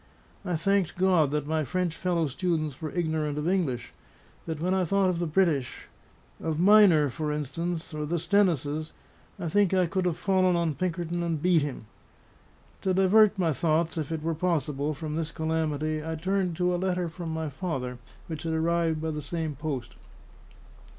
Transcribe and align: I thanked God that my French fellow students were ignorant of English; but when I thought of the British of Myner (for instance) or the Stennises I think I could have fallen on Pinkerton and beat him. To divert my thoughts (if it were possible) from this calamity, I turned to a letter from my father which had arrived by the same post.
I 0.43 0.55
thanked 0.55 0.97
God 0.97 1.29
that 1.29 1.45
my 1.45 1.63
French 1.63 1.95
fellow 1.95 2.25
students 2.25 2.81
were 2.81 2.89
ignorant 2.89 3.37
of 3.37 3.47
English; 3.47 3.93
but 4.47 4.59
when 4.59 4.73
I 4.73 4.83
thought 4.83 5.11
of 5.11 5.19
the 5.19 5.27
British 5.27 5.89
of 6.39 6.57
Myner 6.57 7.11
(for 7.11 7.31
instance) 7.31 7.93
or 7.93 8.07
the 8.07 8.17
Stennises 8.17 8.93
I 9.37 9.47
think 9.47 9.75
I 9.75 9.85
could 9.85 10.07
have 10.07 10.17
fallen 10.17 10.55
on 10.55 10.73
Pinkerton 10.73 11.21
and 11.21 11.39
beat 11.39 11.61
him. 11.61 11.85
To 12.81 12.95
divert 12.95 13.37
my 13.37 13.53
thoughts 13.53 13.95
(if 13.95 14.11
it 14.11 14.23
were 14.23 14.33
possible) 14.33 14.95
from 14.95 15.15
this 15.17 15.31
calamity, 15.31 16.03
I 16.03 16.15
turned 16.15 16.55
to 16.55 16.73
a 16.73 16.77
letter 16.81 17.07
from 17.07 17.29
my 17.29 17.51
father 17.51 17.99
which 18.25 18.41
had 18.41 18.53
arrived 18.53 19.03
by 19.03 19.11
the 19.11 19.21
same 19.21 19.55
post. 19.55 19.97